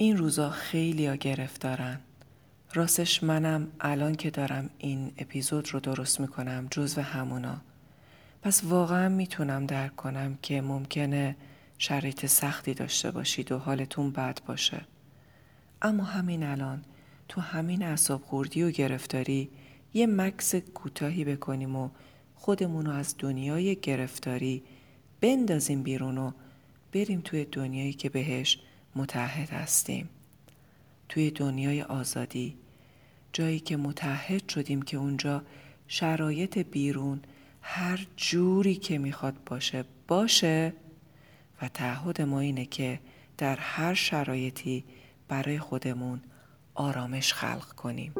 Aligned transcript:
این 0.00 0.16
روزا 0.16 0.50
خیلی 0.50 1.06
ها 1.06 1.14
گرفتارن. 1.14 2.00
راستش 2.74 3.22
منم 3.22 3.68
الان 3.80 4.14
که 4.14 4.30
دارم 4.30 4.70
این 4.78 5.12
اپیزود 5.18 5.74
رو 5.74 5.80
درست 5.80 6.20
می‌کنم 6.20 6.68
جزو 6.70 7.00
همونا. 7.00 7.60
پس 8.42 8.64
واقعا 8.64 9.08
می‌تونم 9.08 9.66
درک 9.66 9.96
کنم 9.96 10.38
که 10.42 10.60
ممکنه 10.60 11.36
شرایط 11.78 12.26
سختی 12.26 12.74
داشته 12.74 13.10
باشید 13.10 13.52
و 13.52 13.58
حالتون 13.58 14.10
بد 14.10 14.40
باشه. 14.46 14.80
اما 15.82 16.04
همین 16.04 16.42
الان 16.42 16.84
تو 17.28 17.40
همین 17.40 17.82
اعصاب 17.82 18.22
خوردی 18.22 18.62
و 18.62 18.70
گرفتاری 18.70 19.50
یه 19.94 20.06
مکس 20.06 20.54
کوتاهی 20.54 21.24
بکنیم 21.24 21.76
و 21.76 21.90
خودمون 22.34 22.86
رو 22.86 22.92
از 22.92 23.14
دنیای 23.18 23.76
گرفتاری 23.76 24.62
بندازیم 25.20 25.82
بیرون 25.82 26.18
و 26.18 26.32
بریم 26.92 27.20
توی 27.20 27.44
دنیایی 27.44 27.92
که 27.92 28.08
بهش 28.08 28.58
متحد 28.96 29.50
هستیم. 29.50 30.08
توی 31.08 31.30
دنیای 31.30 31.82
آزادی 31.82 32.56
جایی 33.32 33.60
که 33.60 33.76
متحد 33.76 34.48
شدیم 34.48 34.82
که 34.82 34.96
اونجا 34.96 35.42
شرایط 35.88 36.58
بیرون 36.58 37.22
هر 37.62 38.06
جوری 38.16 38.74
که 38.74 38.98
می‌خواد 38.98 39.44
باشه 39.46 39.84
باشه 40.08 40.72
و 41.62 41.68
تعهد 41.68 42.22
ما 42.22 42.40
اینه 42.40 42.64
که 42.64 43.00
در 43.38 43.56
هر 43.56 43.94
شرایطی 43.94 44.84
برای 45.28 45.58
خودمون 45.58 46.20
آرامش 46.74 47.32
خلق 47.32 47.72
کنیم. 47.72 48.19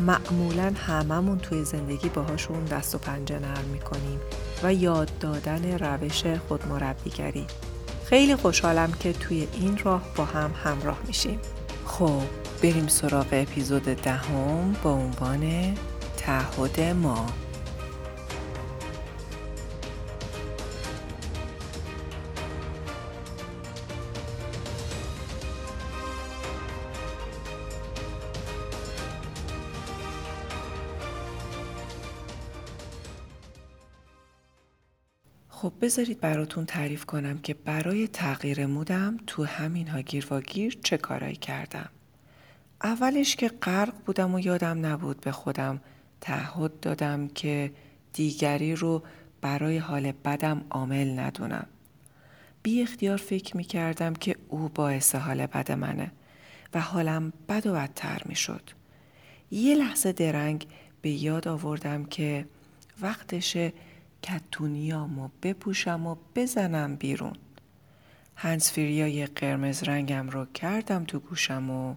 معمولا 0.00 0.72
هممون 0.86 1.38
توی 1.38 1.64
زندگی 1.64 2.08
باهاشون 2.08 2.64
دست 2.64 2.94
و 2.94 2.98
پنجه 2.98 3.38
نرم 3.38 3.64
می‌کنیم 3.72 4.20
و 4.62 4.74
یاد 4.74 5.10
دادن 5.20 5.78
روش 5.78 6.26
خودمربیگری. 6.48 7.46
خیلی 8.04 8.36
خوشحالم 8.36 8.92
که 8.92 9.12
توی 9.12 9.48
این 9.52 9.78
راه 9.84 10.02
با 10.16 10.24
هم 10.24 10.50
همراه 10.64 10.98
میشیم. 11.06 11.38
خب 11.86 12.22
بریم 12.62 12.86
سراغ 12.88 13.26
اپیزود 13.32 13.82
دهم 13.82 14.76
با 14.82 14.90
عنوان 14.92 15.74
تعهد 16.16 16.80
ما. 16.80 17.26
خب 35.66 35.72
بذارید 35.80 36.20
براتون 36.20 36.64
تعریف 36.66 37.04
کنم 37.04 37.38
که 37.38 37.54
برای 37.54 38.08
تغییر 38.08 38.66
مودم 38.66 39.16
تو 39.26 39.44
همین 39.44 39.88
ها 39.88 40.00
گیر 40.00 40.26
و 40.30 40.40
گیر 40.40 40.78
چه 40.84 40.96
کارایی 40.96 41.36
کردم. 41.36 41.88
اولش 42.82 43.36
که 43.36 43.48
غرق 43.48 43.94
بودم 44.06 44.34
و 44.34 44.40
یادم 44.40 44.86
نبود 44.86 45.20
به 45.20 45.32
خودم 45.32 45.80
تعهد 46.20 46.80
دادم 46.80 47.28
که 47.28 47.72
دیگری 48.12 48.76
رو 48.76 49.02
برای 49.40 49.78
حال 49.78 50.12
بدم 50.12 50.64
عامل 50.70 51.18
ندونم. 51.18 51.66
بی 52.62 52.82
اختیار 52.82 53.16
فکر 53.16 53.56
می 53.56 53.64
کردم 53.64 54.14
که 54.14 54.36
او 54.48 54.68
باعث 54.68 55.14
حال 55.14 55.46
بد 55.46 55.72
منه 55.72 56.12
و 56.74 56.80
حالم 56.80 57.32
بد 57.48 57.66
و 57.66 57.72
بدتر 57.72 58.22
می 58.26 58.36
شد. 58.36 58.70
یه 59.50 59.74
لحظه 59.74 60.12
درنگ 60.12 60.66
به 61.02 61.10
یاد 61.10 61.48
آوردم 61.48 62.04
که 62.04 62.46
وقتشه 63.00 63.72
کتونیامو 64.26 65.28
بپوشم 65.42 66.06
و 66.06 66.16
بزنم 66.34 66.96
بیرون. 66.96 67.36
هنسفیریای 68.36 69.26
قرمز 69.26 69.82
رنگم 69.82 70.30
رو 70.30 70.44
کردم 70.44 71.04
تو 71.04 71.18
گوشم 71.18 71.70
و 71.70 71.94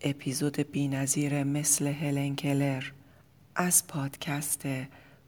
اپیزود 0.00 0.56
بینظیر 0.56 1.44
مثل 1.44 1.86
هلن 1.86 2.36
کلر 2.36 2.84
از 3.54 3.86
پادکست 3.86 4.62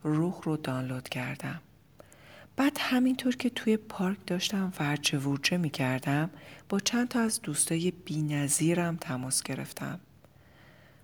روح 0.03 0.41
رو 0.43 0.57
دانلود 0.57 1.09
کردم. 1.09 1.61
بعد 2.57 2.77
همینطور 2.81 3.37
که 3.37 3.51
توی 3.51 3.77
پارک 3.77 4.19
داشتم 4.27 4.73
ورچه 4.81 5.19
ورچه 5.19 5.57
می 5.57 5.71
کردم 5.71 6.31
با 6.69 6.79
چند 6.79 7.09
تا 7.09 7.21
از 7.21 7.43
دوستای 7.43 7.91
بینظیرم 7.91 8.97
تماس 8.97 9.43
گرفتم. 9.43 10.01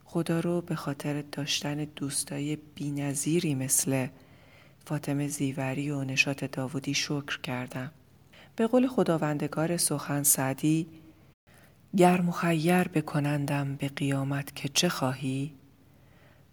خدا 0.04 0.40
رو 0.40 0.60
به 0.60 0.74
خاطر 0.74 1.22
داشتن 1.32 1.84
دوستای 1.84 2.56
بینظیری 2.74 3.54
مثل 3.54 4.08
فاطمه 4.88 5.28
زیوری 5.28 5.90
و 5.90 6.04
نشات 6.04 6.44
داودی 6.44 6.94
شکر 6.94 7.40
کردم. 7.40 7.90
به 8.56 8.66
قول 8.66 8.86
خداوندگار 8.86 9.76
سخن 9.76 10.22
سعدی 10.22 10.86
گر 11.96 12.20
مخیر 12.20 12.88
بکنندم 12.88 13.76
به 13.76 13.88
قیامت 13.88 14.56
که 14.56 14.68
چه 14.68 14.88
خواهی؟ 14.88 15.54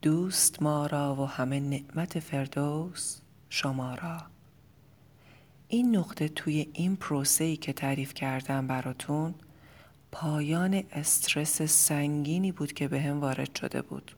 دوست 0.02 0.62
ما 0.62 0.86
را 0.86 1.16
و 1.16 1.26
همه 1.26 1.60
نعمت 1.60 2.20
فردوس 2.20 3.20
شما 3.50 3.96
را. 3.96 4.22
این 5.68 5.96
نقطه 5.96 6.28
توی 6.28 6.70
این 6.74 6.96
پروسه 6.96 7.56
که 7.56 7.74
تعریف 7.74 8.14
کردم 8.14 8.68
براتون 8.68 9.36
پایان 10.12 10.84
استرس 10.92 11.62
سنگینی 11.62 12.52
بود 12.52 12.74
که 12.74 12.88
به 12.88 13.02
هم 13.02 13.22
وارد 13.22 13.56
شده 13.56 13.82
بود. 13.82 14.12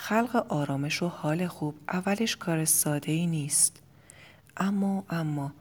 خلق 0.00 0.46
آرامش 0.48 1.02
و 1.02 1.08
حال 1.08 1.46
خوب 1.46 1.74
اولش 1.88 2.36
کار 2.36 2.64
ساده 2.64 3.12
ای 3.12 3.26
نیست. 3.26 3.82
اما 4.56 5.04
اما 5.10 5.52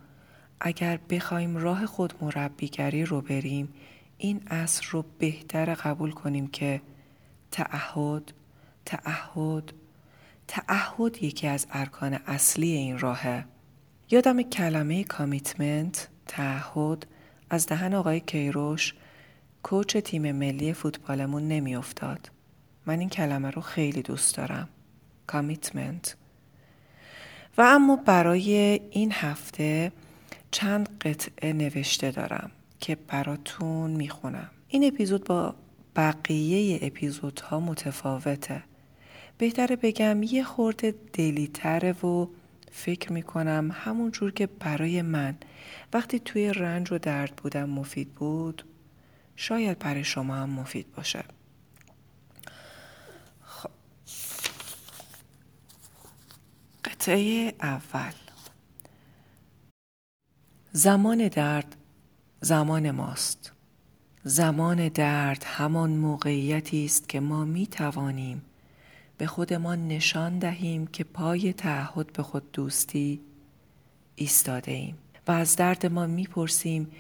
اگر 0.59 0.99
بخوایم 1.09 1.57
راه 1.57 1.85
خود 1.85 2.13
مربیگری 2.21 3.05
رو 3.05 3.21
بریم 3.21 3.73
این 4.17 4.41
اصر 4.47 4.87
رو 4.91 5.05
بهتر 5.19 5.73
قبول 5.73 6.11
کنیم 6.11 6.47
که 6.47 6.81
تعهد 7.51 8.31
تعهد 8.85 9.73
تعهد 10.47 11.23
یکی 11.23 11.47
از 11.47 11.67
ارکان 11.71 12.13
اصلی 12.13 12.71
این 12.71 12.99
راهه 12.99 13.45
یادم 14.11 14.41
کلمه 14.41 15.03
کامیتمنت 15.03 16.07
تعهد 16.27 17.07
از 17.49 17.67
دهن 17.67 17.93
آقای 17.93 18.19
کیروش 18.19 18.93
کوچ 19.63 19.97
تیم 19.97 20.31
ملی 20.31 20.73
فوتبالمون 20.73 21.47
نمیافتاد. 21.47 22.36
من 22.87 22.99
این 22.99 23.09
کلمه 23.09 23.49
رو 23.49 23.61
خیلی 23.61 24.01
دوست 24.01 24.35
دارم. 24.37 24.69
کامیتمنت. 25.27 26.15
و 27.57 27.61
اما 27.61 27.95
برای 27.95 28.81
این 28.91 29.11
هفته 29.11 29.91
چند 30.51 30.89
قطعه 31.01 31.53
نوشته 31.53 32.11
دارم 32.11 32.51
که 32.79 32.95
براتون 32.95 33.91
می‌خونم. 33.91 34.49
این 34.67 34.83
اپیزود 34.87 35.23
با 35.23 35.55
بقیه 35.95 36.79
اپیزودها 36.81 37.59
متفاوته. 37.59 38.63
بهتره 39.37 39.75
بگم 39.75 40.23
یه 40.23 40.44
خورده 40.44 40.95
دلیتره 41.13 41.91
و 41.91 42.27
فکر 42.71 43.13
می‌کنم 43.13 43.71
همون 43.73 44.12
جور 44.12 44.31
که 44.31 44.47
برای 44.47 45.01
من 45.01 45.35
وقتی 45.94 46.19
توی 46.19 46.53
رنج 46.53 46.91
و 46.91 46.97
درد 46.97 47.35
بودم 47.35 47.69
مفید 47.69 48.13
بود 48.13 48.65
شاید 49.35 49.79
برای 49.79 50.03
شما 50.03 50.35
هم 50.35 50.50
مفید 50.50 50.91
باشه. 50.95 51.23
قطعه 57.07 57.54
اول. 57.62 58.12
زمان 60.71 61.27
درد 61.27 61.75
زمان 62.42 62.92
ماست. 62.92 63.51
زمان 64.24 64.88
درد 64.88 65.44
همان 65.48 65.89
موقعیتی 65.89 66.86
است 66.86 67.09
که 67.09 67.19
ما 67.19 67.45
می 67.45 67.68
توانیم 67.68 68.42
به 69.18 69.27
خودمان 69.27 69.88
نشان 69.88 70.39
دهیم 70.39 70.88
که 70.88 71.04
پای 71.04 71.54
تعهد 71.54 72.13
به 72.13 72.24
خود 72.24 72.51
دوستی 72.51 73.19
ایستاده 74.15 74.71
ایم 74.71 74.98
و 75.27 75.31
از 75.31 75.56
درد 75.56 75.86
ما 75.86 76.07
می‌پرسیم 76.07 76.92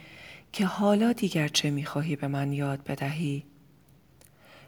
که 0.53 0.65
حالا 0.65 1.13
دیگر 1.13 1.47
چه 1.47 1.69
می‌خواهی 1.69 2.15
به 2.15 2.27
من 2.27 2.53
یاد 2.53 2.83
بدهی؟ 2.83 3.43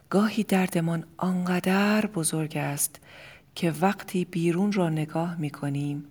گاهی 0.09 0.43
دردمان 0.43 1.03
آنقدر 1.17 2.05
بزرگ 2.05 2.57
است 2.57 2.99
که 3.59 3.71
وقتی 3.71 4.25
بیرون 4.25 4.71
را 4.71 4.89
نگاه 4.89 5.35
می 5.35 5.49
کنیم 5.49 6.05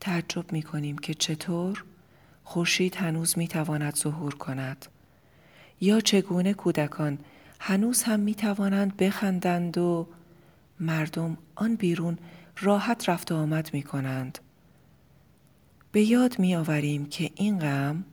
تعجب 0.00 0.52
می 0.52 0.62
کنیم 0.62 0.98
که 0.98 1.14
چطور 1.14 1.84
خورشید 2.44 2.94
هنوز 2.94 3.38
می 3.38 3.48
تواند 3.48 3.96
ظهور 3.96 4.34
کند 4.34 4.86
یا 5.80 6.00
چگونه 6.00 6.54
کودکان 6.54 7.18
هنوز 7.60 8.02
هم 8.02 8.20
می 8.20 8.34
توانند 8.34 8.96
بخندند 8.96 9.78
و 9.78 10.08
مردم 10.80 11.38
آن 11.54 11.76
بیرون 11.76 12.18
راحت 12.60 13.08
رفت 13.08 13.32
و 13.32 13.36
آمد 13.36 13.70
می 13.72 13.82
کنند. 13.82 14.38
به 15.92 16.02
یاد 16.02 16.38
می 16.38 16.56
آوریم 16.56 17.06
که 17.06 17.30
این 17.34 17.58
غم 17.58 18.04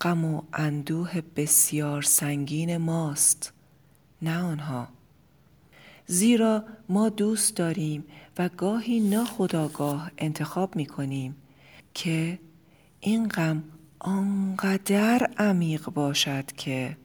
غم 0.00 0.24
و 0.24 0.42
اندوه 0.52 1.20
بسیار 1.36 2.02
سنگین 2.02 2.76
ماست 2.76 3.52
نه 4.22 4.38
آنها 4.38 4.95
زیرا 6.06 6.64
ما 6.88 7.08
دوست 7.08 7.56
داریم 7.56 8.04
و 8.38 8.48
گاهی 8.48 9.00
ناخداگاه 9.00 10.10
انتخاب 10.18 10.76
می 10.76 10.86
کنیم 10.86 11.36
که 11.94 12.38
این 13.00 13.28
غم 13.28 13.64
آنقدر 13.98 15.30
عمیق 15.38 15.84
باشد 15.84 16.52
که 16.52 16.96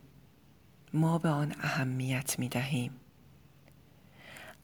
ما 0.94 1.18
به 1.18 1.30
آن 1.30 1.54
اهمیت 1.62 2.40
می 2.40 2.50
دهیم. 2.50 2.92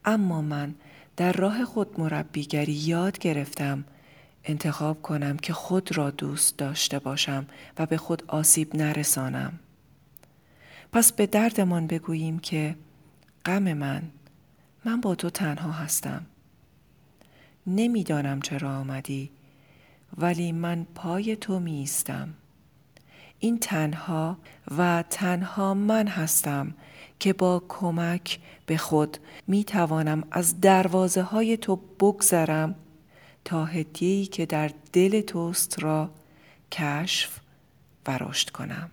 اما 0.06 0.42
من 0.42 0.76
در 1.18 1.32
راه 1.32 1.66
خود 1.66 2.00
مربیگری 2.00 2.74
یاد 2.74 3.20
گرفتم 3.20 3.86
انتخاب 4.44 5.02
کنم 5.02 5.38
که 5.38 5.54
خود 5.54 5.98
را 5.98 6.10
دوست 6.10 6.58
داشته 6.58 7.00
باشم 7.00 7.48
و 7.78 7.86
به 7.86 7.98
خود 7.98 8.24
آسیب 8.28 8.76
نرسانم. 8.76 9.60
پس 10.92 11.12
به 11.12 11.26
دردمان 11.28 11.88
بگوییم 11.88 12.40
که 12.40 12.76
غم 13.46 13.74
من 13.74 14.02
من 14.86 15.02
با 15.02 15.16
تو 15.16 15.30
تنها 15.30 15.72
هستم. 15.72 16.26
نمی‌دانم 17.68 18.42
چرا 18.42 18.78
آمدی 18.78 19.32
ولی 20.18 20.52
من 20.52 20.88
پای 20.96 21.36
تو 21.36 21.60
میستم. 21.60 22.34
این 23.40 23.60
تنها 23.60 24.38
و 24.78 25.04
تنها 25.10 25.74
من 25.74 26.08
هستم 26.08 26.74
که 27.20 27.34
با 27.34 27.64
کمک 27.68 28.40
به 28.66 28.78
خود 28.78 29.18
می 29.48 29.64
توانم 29.64 30.24
از 30.32 30.62
دروازه 30.62 31.22
های 31.22 31.58
تو 31.58 31.76
بگذرم 31.76 32.76
تا 33.46 33.66
هدیه‌ای 33.66 34.26
که 34.26 34.46
در 34.46 34.72
دل 34.94 35.22
توست 35.22 35.84
را 35.84 36.10
کشف 36.72 37.40
و 38.08 38.18
رشد 38.18 38.50
کنم. 38.50 38.92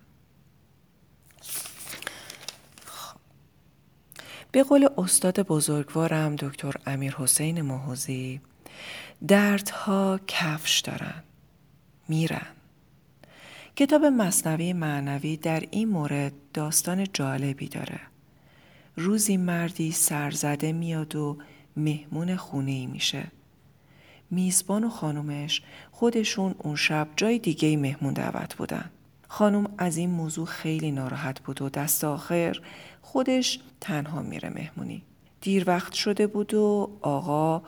به 4.55 4.63
قول 4.63 4.87
استاد 4.97 5.39
بزرگوارم 5.39 6.35
دکتر 6.35 6.73
امیر 6.85 7.15
حسین 7.15 7.61
محوزی 7.61 8.41
دردها 9.27 10.19
کفش 10.27 10.79
دارن 10.79 11.23
میرن. 12.07 12.47
کتاب 13.75 14.05
مصنوی 14.05 14.73
معنوی 14.73 15.37
در 15.37 15.63
این 15.71 15.89
مورد 15.89 16.33
داستان 16.53 17.07
جالبی 17.13 17.67
داره. 17.67 17.99
روزی 18.95 19.37
مردی 19.37 19.91
سرزده 19.91 20.71
میاد 20.71 21.15
و 21.15 21.37
مهمون 21.77 22.35
خونه 22.35 22.71
ای 22.71 22.85
میشه. 22.85 23.23
میزبان 24.31 24.83
و 24.83 24.89
خانومش 24.89 25.61
خودشون 25.91 26.55
اون 26.57 26.75
شب 26.75 27.07
جای 27.15 27.39
دیگه 27.39 27.77
مهمون 27.77 28.13
دعوت 28.13 28.55
بودن. 28.55 28.89
خانم 29.35 29.73
از 29.77 29.97
این 29.97 30.09
موضوع 30.09 30.45
خیلی 30.45 30.91
ناراحت 30.91 31.39
بود 31.39 31.61
و 31.61 31.69
دست 31.69 32.03
آخر 32.03 32.61
خودش 33.01 33.59
تنها 33.81 34.21
میره 34.21 34.49
مهمونی. 34.49 35.03
دیر 35.41 35.63
وقت 35.67 35.93
شده 35.93 36.27
بود 36.27 36.53
و 36.53 36.89
آقا 37.01 37.61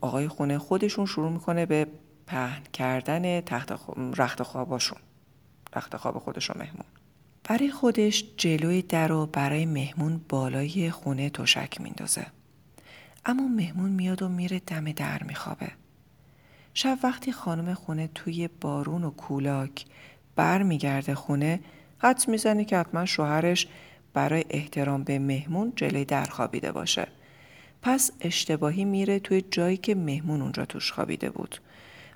آقای 0.00 0.28
خونه 0.28 0.58
خودشون 0.58 1.06
شروع 1.06 1.30
می‌کنه 1.30 1.66
به 1.66 1.86
پهن 2.26 2.62
کردن 2.72 3.40
تخت 3.40 3.72
رخت 4.16 4.42
خواباشون 4.42 4.98
رخت 5.76 5.96
خواب 5.96 6.18
خودش 6.18 6.50
رو 6.50 6.58
مهمون. 6.58 6.84
برای 7.44 7.70
خودش 7.70 8.24
جلوی 8.36 8.82
در 8.82 9.12
و 9.12 9.26
برای 9.26 9.66
مهمون 9.66 10.20
بالای 10.28 10.90
خونه 10.90 11.30
تشک 11.30 11.80
میندازه. 11.80 12.26
اما 13.24 13.48
مهمون 13.48 13.90
میاد 13.90 14.22
و 14.22 14.28
میره 14.28 14.58
دم 14.66 14.92
در 14.92 15.22
میخوابه. 15.22 15.68
شب 16.74 16.98
وقتی 17.02 17.32
خانم 17.32 17.74
خونه 17.74 18.10
توی 18.14 18.48
بارون 18.48 19.04
و 19.04 19.10
کولاک 19.10 19.84
بر 20.36 20.62
میگرده 20.62 21.14
خونه 21.14 21.60
حدس 21.98 22.28
می‌زنه 22.28 22.64
که 22.64 22.78
حتما 22.78 23.04
شوهرش 23.04 23.66
برای 24.14 24.44
احترام 24.50 25.04
به 25.04 25.18
مهمون 25.18 25.72
جلوی 25.76 26.04
در 26.04 26.24
خوابیده 26.24 26.72
باشه. 26.72 27.06
پس 27.82 28.10
اشتباهی 28.20 28.84
میره 28.84 29.18
توی 29.18 29.44
جایی 29.50 29.76
که 29.76 29.94
مهمون 29.94 30.42
اونجا 30.42 30.64
توش 30.64 30.92
خوابیده 30.92 31.30
بود. 31.30 31.60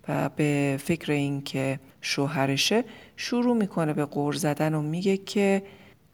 و 0.08 0.28
به 0.28 0.80
فکر 0.84 1.12
این 1.12 1.42
که 1.42 1.80
شوهرشه 2.00 2.84
شروع 3.16 3.56
می‌کنه 3.56 3.92
به 3.92 4.04
غور 4.04 4.34
زدن 4.34 4.74
و 4.74 4.82
میگه 4.82 5.16
که 5.16 5.62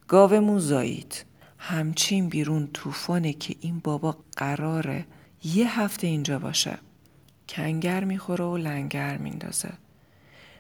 گاومون 0.09 0.59
زایید 0.59 1.25
همچین 1.59 2.29
بیرون 2.29 2.69
طوفانه 2.73 3.33
که 3.33 3.57
این 3.61 3.79
بابا 3.79 4.17
قراره 4.37 5.05
یه 5.45 5.81
هفته 5.81 6.07
اینجا 6.07 6.39
باشه. 6.39 6.79
کنگر 7.49 8.05
می‌خوره 8.05 8.45
و 8.45 8.57
لنگر 8.57 9.19
میندازه. 9.19 9.73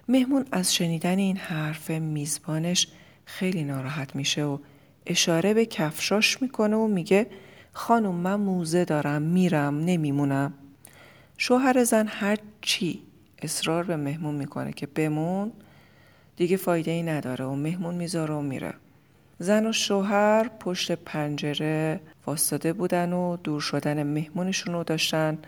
مهمون 0.08 0.44
از 0.52 0.74
شنیدن 0.74 1.18
این 1.18 1.36
حرف 1.36 1.90
میزبانش 1.90 2.88
خیلی 3.24 3.64
ناراحت 3.64 4.16
میشه 4.16 4.44
و 4.44 4.58
اشاره 5.06 5.54
به 5.54 5.66
کفشاش 5.66 6.42
می‌کنه 6.42 6.76
و 6.76 6.86
میگه 6.86 7.26
خانم 7.72 8.14
من 8.14 8.34
موزه 8.34 8.84
دارم 8.84 9.22
میرم 9.22 9.80
نمیمونم. 9.80 10.54
شوهر 11.38 11.84
زن 11.84 12.06
هر 12.06 12.38
چی 12.60 13.02
اصرار 13.42 13.84
به 13.84 13.96
مهمون 13.96 14.34
می‌کنه 14.34 14.72
که 14.72 14.86
بمون 14.86 15.52
دیگه 16.36 16.56
فایده 16.56 16.90
ای 16.90 17.02
نداره 17.02 17.44
و 17.44 17.54
مهمون 17.54 17.94
می‌ذاره 17.94 18.34
و 18.34 18.40
میره. 18.40 18.74
زن 19.38 19.66
و 19.66 19.72
شوهر 19.72 20.50
پشت 20.60 20.92
پنجره 20.92 22.00
واسطه 22.26 22.72
بودن 22.72 23.12
و 23.12 23.36
دور 23.36 23.60
شدن 23.60 24.02
مهمونشون 24.02 24.74
رو 24.74 24.84
داشتن. 24.84 25.38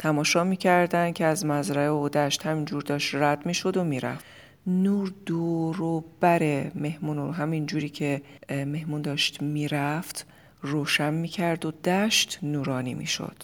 تماشا 0.00 0.44
می‌کردن 0.44 1.12
که 1.12 1.24
از 1.24 1.46
مزرعه 1.46 1.90
و 1.90 2.08
دشت 2.08 2.46
همینجور 2.46 2.82
داشت 2.82 3.14
رد 3.14 3.46
می‌شد 3.46 3.76
و 3.76 3.84
می‌رفت. 3.84 4.24
نور 4.66 5.12
دور 5.26 5.82
و 5.82 6.04
بر 6.20 6.70
مهمون 6.74 7.16
رو 7.16 7.32
همین 7.32 7.66
جوری 7.66 7.88
که 7.88 8.22
مهمون 8.50 9.02
داشت 9.02 9.42
می‌رفت 9.42 10.26
روشن 10.62 11.14
می‌کرد 11.14 11.64
و 11.64 11.70
دشت 11.70 12.38
نورانی 12.42 12.94
می‌شد. 12.94 13.42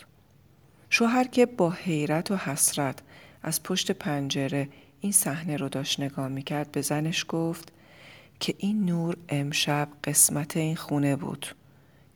شوهر 0.90 1.24
که 1.24 1.46
با 1.46 1.70
حیرت 1.70 2.30
و 2.30 2.36
حسرت 2.36 2.98
از 3.42 3.62
پشت 3.62 3.90
پنجره 3.90 4.68
این 5.00 5.12
صحنه 5.12 5.56
رو 5.56 5.68
داشت 5.68 6.00
نگاه 6.00 6.28
می‌کرد 6.28 6.72
به 6.72 6.80
زنش 6.80 7.26
گفت 7.28 7.72
که 8.40 8.54
این 8.58 8.84
نور 8.84 9.16
امشب 9.28 9.88
قسمت 10.04 10.56
این 10.56 10.76
خونه 10.76 11.16
بود 11.16 11.46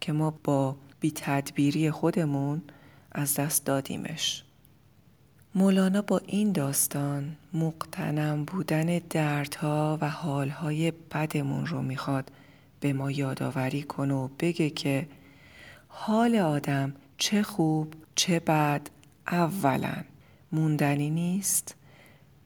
که 0.01 0.13
ما 0.13 0.39
با 0.45 0.77
بی 1.01 1.13
تدبیری 1.15 1.91
خودمون 1.91 2.63
از 3.13 3.35
دست 3.35 3.65
دادیمش. 3.65 4.45
مولانا 5.55 6.03
با 6.03 6.21
این 6.27 6.53
داستان 6.53 7.37
مقتنم 7.55 8.45
بودن 8.45 8.99
دردها 9.11 9.99
و 10.01 10.09
حالهای 10.11 10.91
بدمون 10.91 11.67
رو 11.67 11.83
می‌خواد 11.83 12.31
به 12.81 12.93
ما 12.93 13.11
یادآوری 13.11 13.83
کنه 13.83 14.15
و 14.15 14.29
بگه 14.39 14.71
که 14.71 15.09
حال 15.89 16.37
آدم 16.37 16.95
چه 17.19 17.43
خوب 17.43 17.95
چه 18.15 18.41
بد 18.41 18.91
اولا. 19.27 19.95
موندنی 20.53 21.11
نیست. 21.11 21.75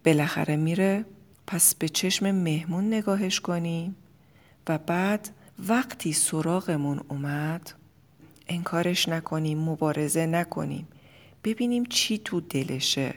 بالاخره 0.05 0.57
میره 0.57 1.05
پس 1.47 1.75
به 1.75 1.89
چشم 1.89 2.31
مهمون 2.31 2.87
نگاهش 2.87 3.41
کنیم 3.41 3.97
و 4.69 4.79
بعد 4.79 5.29
وقتی 5.69 6.13
سراغمون 6.13 7.01
اومد 7.09 7.73
انکارش 8.49 9.09
نکنیم 9.09 9.59
مبارزه 9.59 10.27
نکنیم. 10.27 10.89
ببینیم 11.45 11.85
چی 11.85 12.19
تو 12.19 12.41
دلشه. 12.41 13.15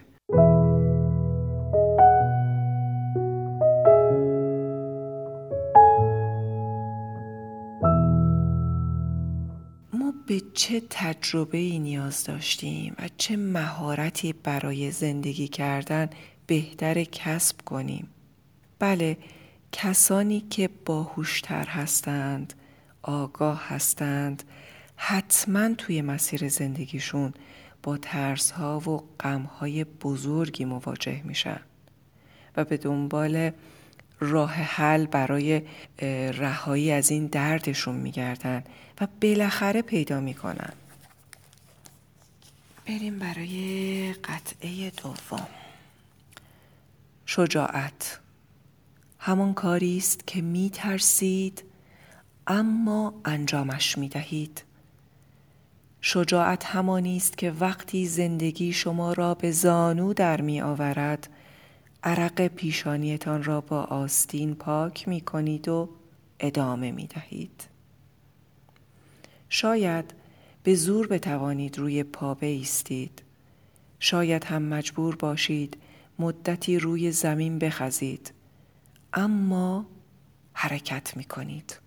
ما 9.93 10.13
به 10.27 10.41
چه 10.53 10.81
تجربه 10.89 11.57
ای 11.57 11.79
نیاز 11.79 12.23
داشتیم 12.23 12.95
و 12.99 13.09
چه 13.17 13.37
مهارتی 13.37 14.33
برای 14.33 14.91
زندگی 14.91 15.47
کردن 15.47 16.09
بهتر 16.47 17.03
کسب 17.03 17.61
کنیم؟ 17.61 18.07
بله 18.79 19.17
کسانی 19.71 20.39
که 20.49 20.69
باهوشتر 20.85 21.65
هستند 21.65 22.53
آگاه 23.01 23.67
هستند 23.67 24.43
حتما 24.97 25.73
توی 25.73 26.01
مسیر 26.01 26.49
زندگیشون 26.49 27.33
با 27.83 27.97
ترس 27.97 28.51
ها 28.51 28.79
و 28.79 29.03
غم 29.19 29.41
های 29.41 29.83
بزرگی 29.83 30.65
مواجه 30.65 31.21
میشن 31.23 31.59
و 32.57 32.65
به 32.65 32.77
دنبال 32.77 33.51
راه 34.19 34.53
حل 34.53 35.05
برای 35.05 35.61
رهایی 36.31 36.91
از 36.91 37.11
این 37.11 37.27
دردشون 37.27 37.95
میگردن 37.95 38.63
و 39.01 39.07
بالاخره 39.21 39.81
پیدا 39.81 40.19
می‌کنن. 40.19 40.73
بریم 42.87 43.19
برای 43.19 44.13
قطعه 44.13 44.89
دوم. 44.89 45.47
شجاعت. 47.25 48.19
همان 49.19 49.53
کاری 49.53 49.97
است 49.97 50.27
که 50.27 50.41
می 50.41 50.69
ترسید 50.69 51.63
اما 52.47 53.13
انجامش 53.25 53.97
می 53.97 54.09
دهید. 54.09 54.63
شجاعت 56.09 56.65
همانی 56.65 57.17
است 57.17 57.37
که 57.37 57.51
وقتی 57.51 58.05
زندگی 58.05 58.73
شما 58.73 59.13
را 59.13 59.33
به 59.33 59.51
زانو 59.51 60.13
در 60.13 60.41
می 60.41 60.61
آورد 60.61 61.29
عرق 62.03 62.47
پیشانیتان 62.47 63.43
را 63.43 63.61
با 63.61 63.83
آستین 63.83 64.55
پاک 64.55 65.07
می 65.07 65.21
کنید 65.21 65.67
و 65.67 65.89
ادامه 66.39 66.91
می 66.91 67.07
دهید. 67.07 67.67
شاید 69.49 70.13
به 70.63 70.75
زور 70.75 71.07
بتوانید 71.07 71.77
روی 71.77 72.03
پا 72.03 72.33
بیستید. 72.33 73.23
شاید 73.99 74.43
هم 74.43 74.61
مجبور 74.63 75.15
باشید 75.15 75.77
مدتی 76.19 76.79
روی 76.79 77.11
زمین 77.11 77.59
بخزید. 77.59 78.33
اما 79.13 79.85
حرکت 80.53 81.17
می 81.17 81.23
کنید. 81.23 81.79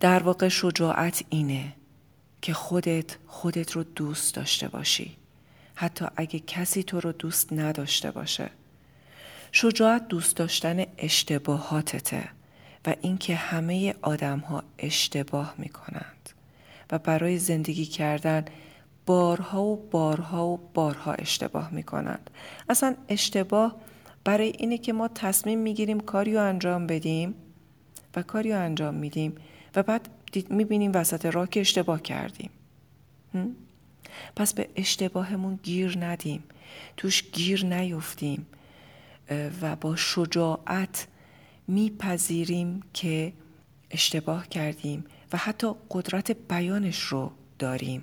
در 0.00 0.22
واقع 0.22 0.48
شجاعت 0.48 1.24
اینه 1.28 1.77
که 2.42 2.52
خودت 2.52 3.16
خودت 3.26 3.72
رو 3.72 3.82
دوست 3.82 4.34
داشته 4.34 4.68
باشی. 4.68 5.16
حتی 5.74 6.06
اگه 6.16 6.38
کسی 6.38 6.82
تو 6.82 7.00
رو 7.00 7.12
دوست 7.12 7.52
نداشته 7.52 8.10
باشه. 8.10 8.50
شجاعت 9.52 10.08
دوست 10.08 10.36
داشتن 10.36 10.84
اشتباهاتته 10.98 12.28
و 12.86 12.94
اینکه 13.00 13.34
همه 13.34 13.94
آدم 14.02 14.38
ها 14.38 14.62
اشتباه 14.78 15.54
می 15.58 15.68
کنند 15.68 16.30
و 16.90 16.98
برای 16.98 17.38
زندگی 17.38 17.86
کردن 17.86 18.44
بارها 19.06 19.62
و 19.62 19.88
بارها 19.90 20.46
و 20.46 20.70
بارها 20.74 21.12
اشتباه 21.12 21.70
می 21.72 21.82
کنند. 21.82 22.30
اصلا 22.68 22.94
اشتباه 23.08 23.76
برای 24.24 24.52
اینه 24.58 24.78
که 24.78 24.92
ما 24.92 25.08
تصمیم 25.08 25.58
می‌گیریم 25.58 26.00
کاری 26.00 26.34
رو 26.34 26.42
انجام 26.42 26.86
بدیم 26.86 27.34
و 28.16 28.22
کاری 28.22 28.52
رو 28.52 28.60
انجام 28.60 28.94
میدیم 28.94 29.34
و 29.76 29.82
بعد 29.82 30.08
می‌بینیم 30.50 30.90
وسط 30.94 31.26
راه 31.26 31.48
که 31.48 31.60
اشتباه 31.60 32.02
کردیم. 32.02 32.50
پس 34.36 34.54
به 34.54 34.68
اشتباهمون 34.76 35.58
گیر 35.62 35.98
ندیم. 35.98 36.44
توش 36.96 37.30
گیر 37.32 37.64
نیفتیم. 37.64 38.46
و 39.62 39.76
با 39.76 39.96
شجاعت 39.96 41.06
میپذیریم 41.66 42.82
که 42.94 43.32
اشتباه 43.90 44.48
کردیم 44.48 45.04
و 45.32 45.36
حتی 45.36 45.72
قدرت 45.90 46.30
بیانش 46.30 47.00
رو 47.00 47.32
داریم. 47.58 48.02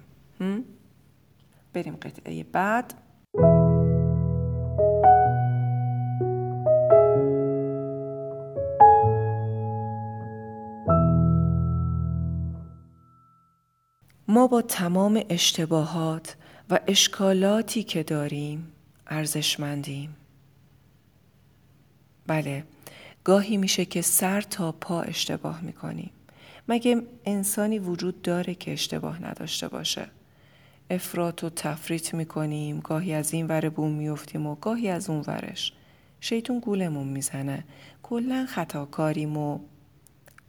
بریم 1.73 1.95
قطعه 1.95 2.43
بعد. 2.43 2.93
ما 14.35 14.47
با 14.47 14.61
تمام 14.61 15.21
اشتباهات 15.29 16.35
و 16.69 16.79
اشکالاتی 16.87 17.83
که 17.83 18.03
داریم 18.03 18.71
ارزشمندیم. 19.07 20.15
بله 22.27 22.63
گاهی 23.23 23.57
میشه 23.57 23.85
که 23.85 24.01
سر 24.01 24.41
تا 24.41 24.71
پا 24.71 25.01
اشتباه 25.01 25.61
می‌کنیم. 25.61 26.11
مگه 26.67 27.01
انسانی 27.25 27.79
وجود 27.79 28.21
داره 28.21 28.55
که 28.55 28.73
اشتباه 28.73 29.23
نداشته 29.23 29.67
باشه؟ 29.67 30.07
افراط 30.89 31.43
و 31.43 31.49
تفریط 31.49 32.13
می‌کنیم 32.13 32.79
گاهی 32.79 33.13
از 33.13 33.33
این 33.33 33.47
ور 33.47 33.69
بوم 33.69 33.91
میفتیم 33.91 34.47
و 34.47 34.55
گاهی 34.55 34.89
از 34.89 35.09
اون 35.09 35.23
ورش 35.27 35.73
شیطون 36.19 36.59
گولمون 36.59 37.07
می‌زنه 37.07 37.63
کلا 38.03 38.45
خطاکاریم 38.49 39.37
و 39.37 39.59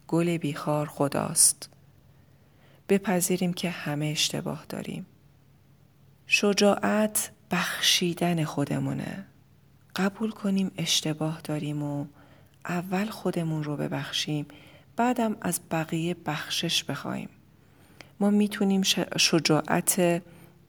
گل 0.07 0.37
بیخار 0.37 0.87
خداست 0.87 1.76
بپذیریم 2.89 3.53
که 3.53 3.69
همه 3.69 4.05
اشتباه 4.05 4.65
داریم. 4.69 5.05
شجاعت 6.27 7.31
بخشیدن 7.51 8.43
خودمونه. 8.43 9.25
قبول 9.95 10.31
کنیم 10.31 10.71
اشتباه 10.77 11.41
داریم 11.43 11.83
و 11.83 12.05
اول 12.65 13.05
خودمون 13.05 13.63
رو 13.63 13.77
ببخشیم 13.77 14.45
بعدم 14.95 15.35
از 15.41 15.59
بقیه 15.71 16.15
بخشش 16.25 16.83
بخوایم. 16.83 17.29
ما 18.19 18.29
می‌تونیم 18.29 18.81
شجاعت 19.17 20.21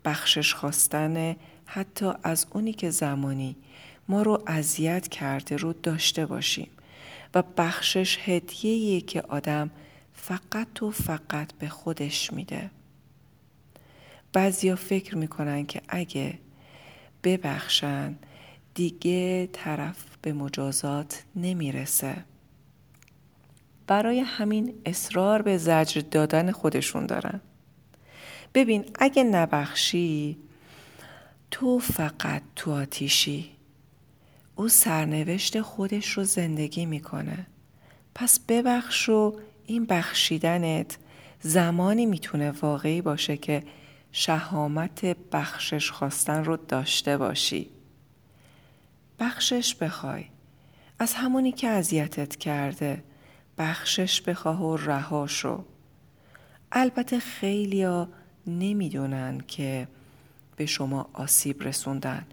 بخشش 0.04 0.54
خواستن 0.54 1.36
حتی 1.66 2.12
از 2.22 2.46
اونی 2.50 2.72
که 2.72 2.90
زمانی 2.90 3.56
ما 4.08 4.22
رو 4.22 4.42
اذیت 4.46 5.08
کرده 5.08 5.56
رو 5.56 5.72
داشته 5.72 6.26
باشیم 6.26 6.68
و 7.34 7.42
بخشش 7.56 8.18
هدیه 8.24 9.00
که 9.00 9.22
آدم 9.22 9.70
فقط 10.20 10.82
و 10.82 10.90
فقط 10.90 11.52
به 11.52 11.68
خودش 11.68 12.32
میده. 12.32 12.70
بعضیا 14.32 14.76
فکر 14.76 15.16
می‌کنن 15.16 15.66
که 15.66 15.82
اگه 15.88 16.38
ببخشن 17.24 18.16
دیگه 18.74 19.46
طرف 19.52 20.04
به 20.22 20.32
مجازات 20.32 21.24
نمی‌رسه. 21.36 22.24
برای 23.86 24.20
همین 24.20 24.74
اصرار 24.86 25.42
به 25.42 25.58
زجر 25.58 26.00
دادن 26.00 26.50
خودشون 26.52 27.06
دارن. 27.06 27.40
ببین 28.54 28.84
اگه 28.98 29.24
نبخشی 29.24 30.38
تو 31.50 31.78
فقط 31.78 32.42
تو 32.56 32.72
آتیشی. 32.72 33.50
او 34.56 34.68
سرنوشت 34.68 35.60
خودش 35.60 36.10
رو 36.10 36.24
زندگی 36.24 36.86
می‌کنه. 36.86 37.46
پس 38.14 38.40
ببخش 38.48 39.08
و 39.08 39.40
این 39.68 39.84
بخشیدنت 39.84 40.98
زمانی 41.40 42.06
می‌تونه 42.06 42.50
واقعی 42.50 43.02
باشه 43.02 43.36
که 43.36 43.62
شهامت 44.12 45.04
بخشش 45.04 45.90
خواستن 45.90 46.44
رو 46.44 46.56
داشته 46.56 47.16
باشی. 47.16 47.70
بخشش 49.18 49.74
بخوای. 49.74 50.24
از 50.98 51.14
همونی 51.14 51.52
که 51.52 51.68
اذیتت 51.68 52.36
کرده 52.36 53.04
بخشش 53.58 54.20
بخواه 54.20 54.62
و 54.62 54.76
رها 54.76 55.26
شو. 55.26 55.64
البته 56.72 57.18
خیلیا 57.18 58.08
نمی‌دونن 58.46 59.40
که 59.40 59.88
به 60.56 60.66
شما 60.66 61.10
آسیب 61.12 61.62
رسوندن 61.62 62.26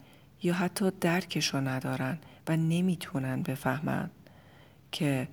یا 0.43 0.53
حتی 0.53 0.91
درکشو 1.01 1.57
ندارن 1.57 2.17
و 2.47 2.57
نمی‌تونن 2.57 3.41
بفهمن 3.41 4.09
که 4.91 5.27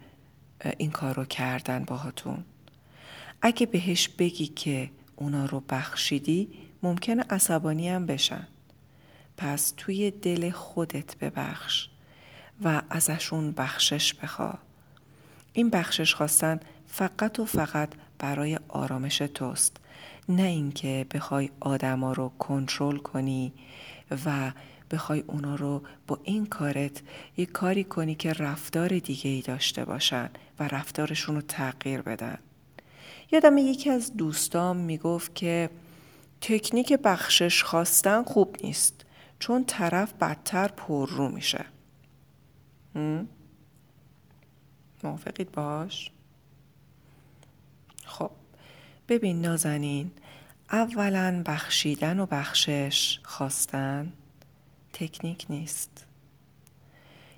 این 0.77 0.91
کار 0.91 1.15
رو 1.15 1.25
کردن 1.25 1.85
باهاتون. 1.85 2.45
اگه 3.43 3.67
بهش 3.67 4.09
بگی 4.09 4.47
که 4.47 4.91
اونا 5.17 5.47
رو 5.47 5.63
بخشیدی 5.69 6.49
ممکنه 6.83 7.25
عصبانی 7.31 7.89
هم 7.89 8.07
بشن. 8.07 8.47
پس 9.37 9.75
توی 9.77 10.11
دل 10.11 10.51
خودت 10.51 11.17
ببخش 11.17 11.89
و 12.65 12.83
ازشون 12.91 13.53
بخشش 13.53 14.15
بخوا. 14.15 14.55
این 15.53 15.71
بخشش 15.71 16.15
خواستن 16.15 16.61
فقط 16.87 17.39
و 17.39 17.45
فقط 17.45 17.89
برای 18.19 18.59
آرامش 18.69 19.19
توست. 19.19 19.77
نه 20.29 20.43
اینکه 20.43 21.07
بخوای 21.15 21.51
آدما 21.61 22.13
رو 22.13 22.33
کنترل 22.39 22.97
کنی 22.97 23.53
و 24.27 24.53
بخوای 24.93 25.21
اونا 25.27 25.55
رو 25.55 25.83
با 26.07 26.21
این 26.25 26.47
کارت 26.47 27.03
یه 27.37 27.47
کاری 27.47 27.85
کنی 27.85 28.15
که 28.15 28.33
رفتار 28.33 28.99
دیگه 28.99 29.31
ای 29.31 29.43
داشته 29.43 29.85
باشن 29.85 30.31
و 30.59 30.69
رفتارشون 30.69 31.35
رو 31.35 31.41
تغییر 31.41 32.03
بدن. 32.03 32.39
یادم 33.33 33.59
یکی 33.59 33.91
از 33.91 34.17
دوستام 34.17 34.77
می‌گفت 34.77 35.35
که 35.35 35.71
تکنیک 36.41 36.93
بخشش 36.93 37.63
خواستن 37.63 38.23
خوب 38.23 38.57
نیست 38.65 39.05
چون 39.39 39.65
طرف 39.65 40.13
بدتر 40.13 40.69
پر 40.69 41.09
رو 41.09 41.29
میشه. 41.29 41.65
موافقید 45.05 45.53
باش؟ 45.53 46.11
خب 48.05 48.31
ببین 49.09 49.41
نازنین 49.41 50.11
اولا 50.73 51.43
بخشیدن 51.47 52.21
و 52.21 52.27
بخشش 52.27 53.21
خواستن؟ 53.23 54.13
تکنیک 54.93 55.47
نیست. 55.51 56.07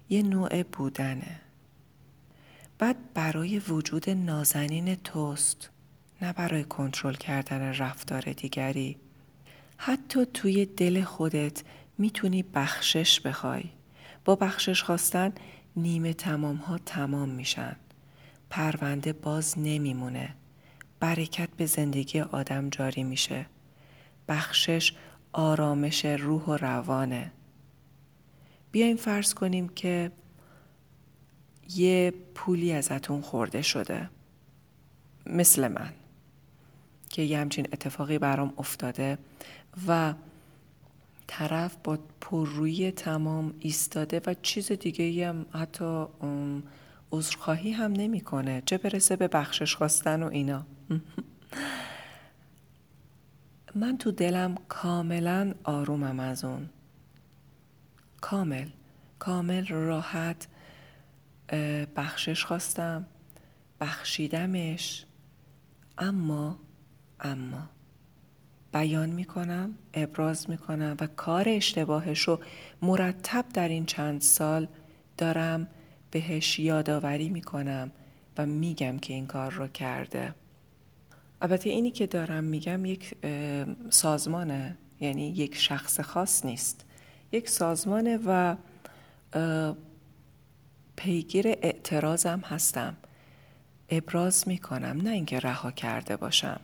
یه 0.09 0.23
نوع 0.23 0.63
بودنه. 0.63 1.41
بعد 2.79 3.15
برای 3.15 3.59
وجود 3.59 4.11
نازنین 4.11 4.95
توست 4.95 5.71
نه 6.23 6.33
برای 6.33 6.65
کنترل 6.65 7.15
کردن 7.15 7.61
رفتار 7.75 8.23
دیگری. 8.23 8.97
حتی 9.77 10.27
توی 10.27 10.67
دل 10.67 11.03
خودت 11.03 11.63
می‌تونی 11.99 12.43
بخشش 12.43 13.21
بخوای. 13.21 13.65
با 14.25 14.37
بخشش 14.37 14.83
خواستن 14.83 15.33
نیمه 15.77 16.13
تمام 16.13 16.57
ها 16.57 16.79
تمام 16.79 17.29
میشن. 17.29 17.77
پرونده 18.51 19.13
باز 19.13 19.59
نمیمونه. 19.59 20.35
برکت 21.01 21.49
به 21.57 21.67
زندگی 21.67 22.21
آدم 22.21 22.71
جاری 22.71 23.05
میشه. 23.05 23.47
بخشش 24.29 24.93
آرامش 25.33 26.05
روح 26.05 26.43
و 26.43 26.57
روانه. 26.57 27.33
بیایم 28.75 28.97
فرض 28.97 29.35
کنیم 29.35 29.69
که 29.69 30.13
یه 31.77 32.15
پولی 32.35 32.73
ازتون 32.73 33.21
خورده 33.21 33.63
شده. 33.63 34.11
مثل 35.27 35.69
من. 35.69 35.93
که 37.11 37.23
یه 37.23 37.39
همچین 37.39 37.67
اتفاقی 37.73 38.19
برام 38.19 38.55
افتاده 38.59 39.19
و 39.89 40.15
طرف 41.27 41.77
با 41.85 41.99
پررویی 42.21 42.91
تمام 42.91 43.55
ایستاده 43.61 44.21
و 44.27 44.35
چیز 44.43 44.73
دیگه 44.73 45.29
هم 45.29 45.47
حتی 45.53 46.07
عذرخواهی 47.13 47.73
هم 47.73 47.93
نمی‌کنه. 47.93 48.63
چه 48.67 48.79
برسه 48.79 49.17
به 49.17 49.29
بخشش 49.29 49.77
خواستن 49.77 50.23
و 50.23 50.27
اینا. 50.27 50.67
من 53.75 53.99
تو 53.99 54.11
دلم 54.11 54.55
کاملا 54.69 55.55
آرومم 55.65 56.21
از 56.21 56.45
اون. 56.45 56.69
کامل 58.25 58.69
کامل 59.19 59.67
راحت 59.67 60.49
بخشش 61.97 62.45
خواستم 62.45 63.07
بخشیدمش 63.81 65.07
اما 65.99 66.59
اما 67.21 67.69
بیان 68.73 69.11
می‌کنم 69.11 69.75
ابراز 69.95 70.51
می‌کنم 70.51 70.97
و 71.01 71.07
کار 71.07 71.49
اشتباهش 71.49 72.21
رو 72.21 72.41
مرتب 72.83 73.45
در 73.55 73.69
این 73.69 73.87
چند 73.87 74.21
سال 74.21 74.69
دارم 75.19 75.69
بهش 76.11 76.59
یادآوری 76.59 77.29
می‌کنم 77.29 77.93
و 78.39 78.47
میگم 78.47 78.99
که 78.99 79.15
این 79.15 79.27
کار 79.27 79.53
رو 79.53 79.69
کرده. 79.69 80.35
البته 81.43 81.71
اینی 81.71 81.91
که 81.91 82.07
دارم 82.07 82.45
میگم 82.45 82.85
یک 82.85 83.15
سازمانه 83.91 84.77
یعنی 85.01 85.29
یک 85.29 85.57
شخص 85.57 86.01
خاص 86.01 86.45
نیست. 86.45 86.85
یک 87.33 87.49
سازمانه 87.49 88.19
و 88.27 88.57
پیگیر 90.97 91.49
اعتراضم 91.49 92.41
هستم. 92.41 92.97
ابراز 93.91 94.49
می‌کنم 94.49 95.01
نه 95.03 95.11
اینکه 95.11 95.39
رها 95.39 95.71
کرده 95.71 96.17
باشم. 96.17 96.61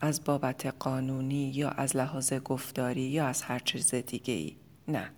از 0.00 0.24
بابت 0.24 0.66
قانونی 0.66 1.50
یا 1.50 1.68
از 1.70 1.96
لحاظ 1.96 2.32
گفتاری 2.32 3.00
یا 3.00 3.26
از 3.26 3.42
هر 3.42 3.58
چیز 3.58 3.94
دیگه 3.94 4.34
ای 4.34 4.56
نه. 4.88 5.10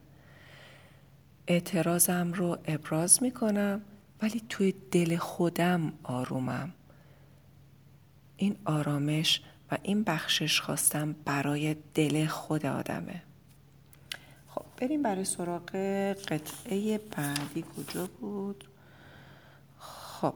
اعتراضم 1.47 2.33
رو 2.33 2.59
ابراز 2.65 3.23
می‌کنم 3.23 3.81
ولی 4.23 4.43
توی 4.49 4.75
دل 4.91 5.17
خودم 5.17 5.93
آرومم. 6.03 6.73
این 8.37 8.57
آرامش 8.65 9.43
و 9.71 9.79
این 9.83 10.03
بخشش 10.05 10.61
خواستم 10.61 11.13
برای 11.25 11.77
دل 11.95 12.27
خود 12.27 12.67
آدمه. 12.67 13.23
بریم 14.77 15.03
برای 15.03 15.25
سراغ 15.25 15.71
قطعه 16.13 16.99
بعدی. 16.99 17.65
کجا 17.77 18.07
بود؟ 18.21 18.65
خب. 19.79 20.35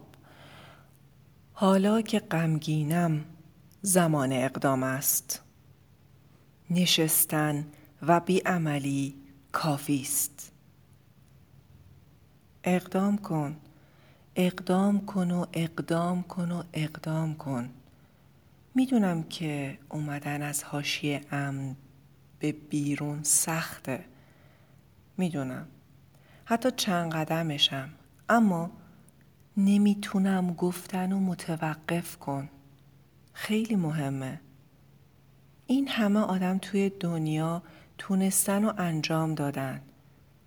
حالا 1.53 2.01
که 2.01 2.19
غمگینم 2.19 3.25
زمان 3.83 4.33
اقدام 4.33 4.83
است. 4.83 5.43
نشستن 6.71 7.67
و 8.03 8.21
بیعملی 8.21 9.15
کافی 9.53 10.01
است. 10.01 10.53
اقدام 12.65 13.19
کن. 13.19 13.57
اقدام 14.37 15.07
کن 15.07 15.31
و 15.31 15.47
اقدام 15.53 16.23
کن 16.23 16.53
و 16.53 16.63
اقدام 16.73 17.35
کن. 17.35 17.71
می‌دونم 18.75 19.23
که 19.23 19.79
اومدن 19.89 20.43
از 20.43 20.65
حاشیه 20.65 21.21
امن 21.31 21.77
به 22.39 22.53
بیرون 22.53 23.23
سخته. 23.23 24.05
می‌دونم. 25.19 25.67
حتی 26.45 26.71
چند 26.71 27.13
قدمشم. 27.13 27.89
اما 28.29 28.71
نمی‌تونم 29.57 30.55
گفتن 30.55 31.13
و 31.13 31.21
متوقف 31.21 32.17
کن. 32.17 32.49
خیلی 33.33 33.77
مهمه. 33.77 34.41
این 35.67 35.89
همه 35.89 36.21
آدم 36.21 36.59
توی 36.59 36.91
دنیا 37.01 37.63
تونستن 37.99 38.65
و 38.65 38.73
انجام 38.79 39.35
دادن. 39.35 39.81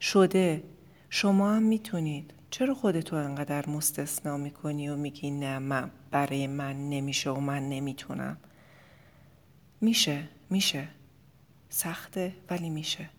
شده. 0.01 0.63
شما 1.09 1.53
هم 1.53 1.63
می‌تونید. 1.63 2.33
چرا 2.49 2.73
خودتو 2.73 3.15
انقدر 3.15 3.69
مستثنا 3.69 4.37
می‌کنی 4.37 4.89
و 4.89 4.95
میگی 4.95 5.31
نه 5.31 5.59
من 5.59 5.91
برای 6.11 6.47
من 6.47 6.89
نمیشه 6.89 7.29
و 7.29 7.39
من 7.39 7.69
نمی‌تونم؟ 7.69 8.37
میشه. 9.81 10.29
میشه. 10.49 10.87
سخته 11.69 12.33
ولی 12.49 12.69
میشه. 12.69 13.09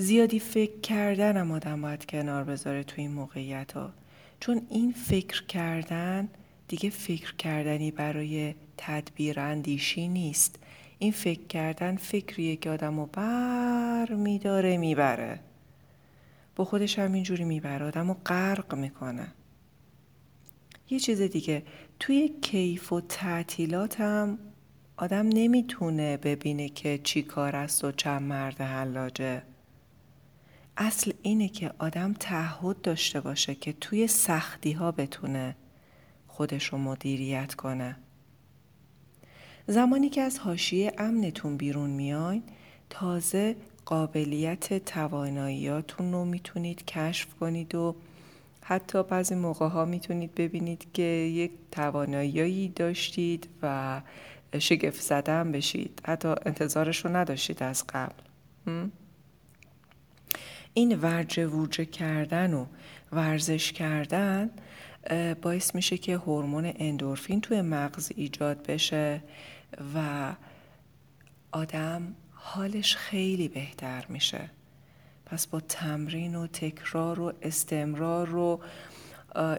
زیادی 0.00 0.38
فکر 0.38 0.80
کردنم 0.80 1.50
آدم 1.52 1.82
باید 1.82 2.06
کنار 2.06 2.44
بذاره 2.44 2.84
تو 2.84 2.94
این 2.96 3.12
موقعیت 3.12 3.72
ها. 3.72 3.92
چون 4.40 4.62
این 4.70 4.92
فکر 4.92 5.46
کردن 5.46 6.28
دیگه 6.68 6.90
فکر 6.90 7.34
کردنی 7.34 7.90
برای 7.90 8.54
تدبیر 8.76 9.40
اندیشی 9.40 10.08
نیست. 10.08 10.58
این 10.98 11.12
فکر 11.12 11.46
کردن 11.46 11.96
فکریه 11.96 12.56
که 12.56 12.70
آدم 12.70 13.00
رو 13.00 13.06
بر 13.06 14.14
میداره 14.14 14.76
می‌بره. 14.76 15.40
با 16.56 16.64
خودش 16.64 16.98
هم 16.98 17.12
اینجوری 17.12 17.44
می‌بره. 17.44 17.86
آدم 17.86 18.08
رو 18.08 18.16
غرق 18.26 18.74
می‌کنه. 18.74 19.32
یه 20.90 21.00
چیز 21.00 21.20
دیگه 21.20 21.62
توی 22.00 22.28
کیف 22.42 22.92
و 22.92 23.00
تعطیلات 23.00 24.00
هم 24.00 24.38
آدم 24.96 25.28
نمی‌تونه 25.28 26.16
ببینه 26.16 26.68
که 26.68 27.00
چی 27.04 27.22
کار 27.22 27.56
است 27.56 27.84
و 27.84 27.92
چند 27.92 28.22
مرد 28.22 28.60
حلاجه. 28.60 29.42
اصل 30.80 31.12
اینه 31.22 31.48
که 31.48 31.70
آدم 31.78 32.12
تعهد 32.12 32.80
داشته 32.80 33.20
باشه 33.20 33.54
که 33.54 33.72
توی 33.72 34.06
سختی 34.06 34.72
ها 34.72 34.92
بتونه 34.92 35.56
خودش 36.26 36.64
رو 36.64 36.78
مدیریت 36.78 37.54
کنه. 37.54 37.96
زمانی 39.66 40.08
که 40.08 40.20
از 40.20 40.38
حاشیه 40.38 40.92
امنتون 40.98 41.56
بیرون 41.56 41.90
میاین 41.90 42.42
تازه 42.90 43.56
قابلیت 43.84 44.84
تواناییاتون 44.84 46.12
رو 46.12 46.24
می‌تونید 46.24 46.84
کشف 46.84 47.34
کنید 47.34 47.74
و 47.74 47.96
حتی 48.60 49.02
بعضی 49.02 49.34
موقع 49.34 49.68
ها 49.68 49.84
می‌تونید 49.84 50.34
ببینید 50.34 50.86
که 50.92 51.02
یک 51.02 51.50
توانایی 51.72 52.68
داشتید 52.68 53.48
و 53.62 54.00
شگفت 54.58 55.00
زدن 55.00 55.52
بشید. 55.52 56.00
حتی 56.06 56.28
انتظارش 56.28 57.04
رو 57.04 57.16
نداشتید 57.16 57.62
از 57.62 57.84
قبل. 57.88 58.22
این 60.74 60.98
ورجه 61.00 61.46
ورجه 61.46 61.84
کردن 61.84 62.54
و 62.54 62.66
ورزش 63.12 63.72
کردن 63.72 64.50
باعث 65.42 65.74
میشه 65.74 65.98
که 65.98 66.16
هورمون 66.16 66.72
اندورفین 66.76 67.40
توی 67.40 67.62
مغز 67.62 68.12
ایجاد 68.16 68.66
بشه 68.66 69.22
و 69.94 70.32
آدم 71.52 72.14
حالش 72.32 72.96
خیلی 72.96 73.48
بهتر 73.48 74.06
میشه. 74.08 74.50
پس 75.26 75.46
با 75.46 75.60
تمرین 75.60 76.34
و 76.34 76.46
تکرار 76.46 77.20
و 77.20 77.32
استمرار 77.42 78.26
رو 78.28 78.60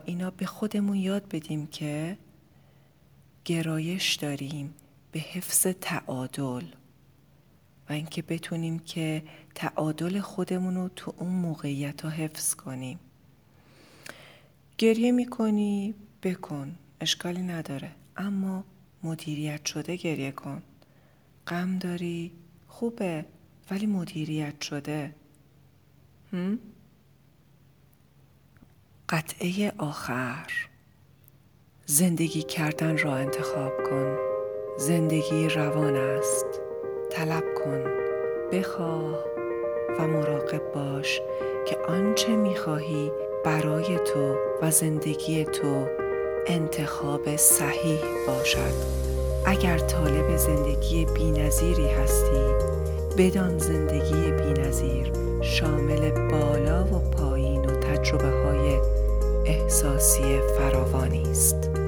اینا 0.06 0.32
به 0.32 0.46
خودمون 0.46 0.98
یاد 0.98 1.30
بدیم 1.30 1.68
که 1.68 2.18
گرایش 3.46 4.16
داریم 4.16 4.74
به 5.12 5.20
حفظ 5.20 5.68
تعادل. 5.82 6.64
و 7.90 7.94
اینکه 7.94 8.22
بتونیم 8.22 8.80
که 8.80 9.24
تعادل 9.56 10.20
خودمون 10.20 10.76
رو 10.76 10.90
تو 10.96 11.14
اون 11.18 11.32
موقعیت 11.32 12.02
ها 12.02 12.10
حفظ 12.10 12.56
کنیم. 12.56 13.00
گریه 14.78 15.12
می‌کنی 15.12 15.96
بکن 16.24 16.76
اشکالی 17.02 17.42
نداره. 17.42 17.92
اما 18.18 18.64
مدیریت 19.04 19.66
شده 19.66 19.96
گریه 19.96 20.32
کن. 20.32 20.64
غم 21.48 21.78
داری 21.78 22.32
خوبه 22.68 23.26
ولی 23.72 23.86
مدیریت 23.86 24.62
شده. 24.62 25.16
هم؟ 26.34 26.60
قطعه 29.10 29.74
آخر. 29.78 30.52
زندگی 31.86 32.44
کردن 32.44 32.98
را 32.98 33.16
انتخاب 33.16 33.72
کن. 33.90 34.18
زندگی 34.78 35.50
روان 35.50 35.96
است. 35.96 36.69
طلب 37.10 37.44
کن 37.56 37.84
بخواه 38.52 39.26
و 40.00 40.08
مراقب 40.08 40.62
باش 40.76 41.22
که 41.68 41.78
آنچه 41.88 42.36
می‌خواهی 42.36 43.12
برای 43.46 43.98
تو 43.98 44.36
و 44.62 44.72
زندگی 44.72 45.46
تو 45.46 45.86
انتخاب 46.48 47.36
صحیح 47.36 48.00
باشد 48.28 49.00
اگر 49.46 49.78
طالب 49.78 50.38
زندگی 50.38 51.06
بینظیری 51.06 51.88
هستی 51.88 52.54
بدان 53.18 53.58
زندگی 53.58 54.32
بینظیر 54.32 55.12
شامل 55.42 56.12
بالا 56.32 56.84
و 56.84 57.00
پایین 57.12 57.62
تجربه 57.62 58.30
های 58.30 58.80
احساسی 59.46 60.40
فراوانی 60.58 61.22
است. 61.32 61.79